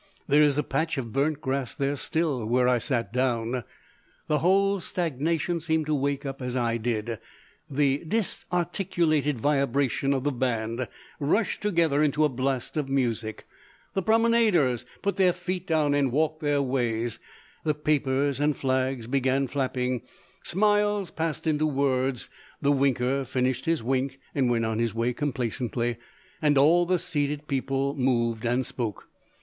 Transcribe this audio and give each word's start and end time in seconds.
There 0.27 0.41
is 0.41 0.57
a 0.57 0.63
patch 0.63 0.97
of 0.97 1.13
burnt 1.13 1.41
grass 1.41 1.75
there 1.75 1.95
still 1.95 2.43
where 2.47 2.67
I 2.67 2.79
sat 2.79 3.13
down. 3.13 3.63
The 4.25 4.39
whole 4.39 4.79
stagnation 4.79 5.59
seemed 5.59 5.85
to 5.85 5.93
wake 5.93 6.25
up 6.25 6.41
as 6.41 6.55
I 6.55 6.77
did 6.77 7.05
so, 7.07 7.17
the 7.75 8.03
disarticulated 8.07 9.37
vibration 9.39 10.11
of 10.13 10.23
the 10.23 10.31
band 10.31 10.87
rushed 11.19 11.61
together 11.61 12.01
into 12.01 12.23
a 12.25 12.29
blast 12.29 12.77
of 12.77 12.89
music, 12.89 13.45
the 13.93 14.01
promenaders 14.01 14.87
put 15.03 15.17
their 15.17 15.33
feet 15.33 15.67
down 15.67 15.93
and 15.93 16.11
walked 16.11 16.41
their 16.41 16.63
ways, 16.63 17.19
the 17.63 17.75
papers 17.75 18.39
and 18.39 18.57
flags 18.57 19.05
began 19.05 19.45
flapping, 19.45 20.01
smiles 20.41 21.11
passed 21.11 21.45
into 21.45 21.67
words, 21.67 22.27
the 22.59 22.71
winker 22.71 23.23
finished 23.23 23.65
his 23.65 23.83
wink 23.83 24.19
and 24.33 24.49
went 24.49 24.65
on 24.65 24.79
his 24.79 24.95
way 24.95 25.13
complacently, 25.13 25.97
and 26.41 26.57
all 26.57 26.87
the 26.87 26.97
seated 26.97 27.47
people 27.47 27.93
moved 27.95 28.45
and 28.45 28.65
spoke. 28.65 29.07